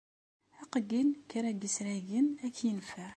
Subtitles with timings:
[0.61, 3.09] Aqeyyel n kra n yisragen ad k-yenfeɛ.